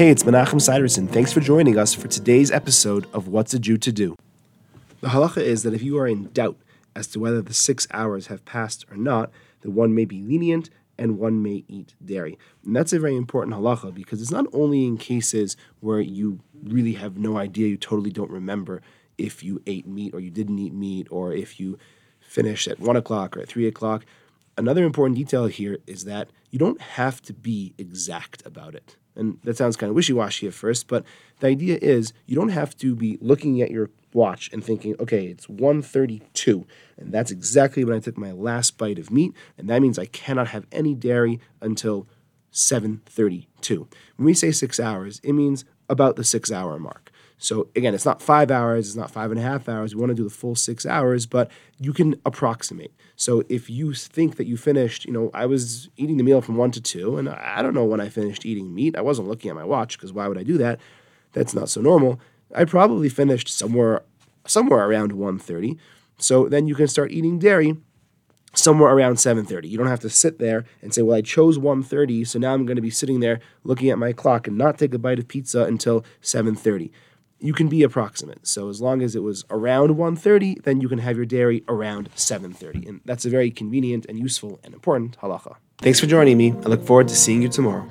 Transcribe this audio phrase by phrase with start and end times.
[0.00, 1.06] Hey, it's Menachem Siderson.
[1.08, 4.16] Thanks for joining us for today's episode of What's a Jew to Do.
[5.02, 6.56] The halacha is that if you are in doubt
[6.96, 10.70] as to whether the six hours have passed or not, that one may be lenient
[10.96, 12.38] and one may eat dairy.
[12.64, 16.94] And that's a very important halacha because it's not only in cases where you really
[16.94, 18.80] have no idea, you totally don't remember
[19.18, 21.78] if you ate meat or you didn't eat meat, or if you
[22.20, 24.06] finished at one o'clock or at three o'clock.
[24.56, 28.96] Another important detail here is that you don't have to be exact about it.
[29.16, 31.04] And that sounds kind of wishy washy at first, but
[31.40, 35.26] the idea is you don't have to be looking at your watch and thinking, okay,
[35.26, 36.66] it's 132,
[36.96, 40.06] and that's exactly when I took my last bite of meat, and that means I
[40.06, 42.08] cannot have any dairy until
[42.50, 43.88] 732.
[44.16, 47.10] When we say six hours, it means about the six hour mark.
[47.36, 49.94] So again, it's not five hours, it's not five and a half hours.
[49.94, 52.92] We want to do the full six hours, but you can approximate.
[53.16, 56.56] So if you think that you finished, you know, I was eating the meal from
[56.56, 58.96] one to two, and I don't know when I finished eating meat.
[58.96, 60.80] I wasn't looking at my watch because why would I do that?
[61.32, 62.20] That's not so normal.
[62.54, 64.02] I probably finished somewhere
[64.46, 65.78] somewhere around 1.30.
[66.18, 67.76] So then you can start eating dairy
[68.52, 72.26] somewhere around 7.30 you don't have to sit there and say well i chose 1.30
[72.26, 74.92] so now i'm going to be sitting there looking at my clock and not take
[74.94, 76.90] a bite of pizza until 7.30
[77.42, 78.46] you can be approximate.
[78.46, 82.10] So as long as it was around 1.30 then you can have your dairy around
[82.14, 85.56] 7.30 and that's a very convenient and useful and important halacha.
[85.78, 86.52] Thanks for joining me.
[86.52, 87.88] I look forward to seeing you tomorrow